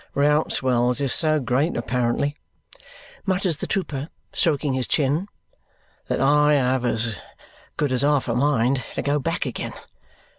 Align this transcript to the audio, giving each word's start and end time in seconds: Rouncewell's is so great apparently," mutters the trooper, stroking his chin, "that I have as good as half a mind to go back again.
Rouncewell's 0.15 0.99
is 0.99 1.13
so 1.13 1.39
great 1.39 1.75
apparently," 1.77 2.35
mutters 3.23 3.57
the 3.57 3.67
trooper, 3.67 4.09
stroking 4.33 4.73
his 4.73 4.87
chin, 4.87 5.27
"that 6.07 6.19
I 6.19 6.55
have 6.55 6.83
as 6.85 7.17
good 7.77 7.91
as 7.91 8.01
half 8.01 8.27
a 8.27 8.33
mind 8.33 8.83
to 8.95 9.03
go 9.03 9.19
back 9.19 9.45
again. 9.45 9.73